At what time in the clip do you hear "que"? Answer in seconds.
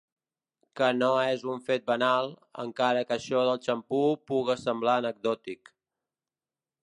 0.79-0.85, 3.09-3.15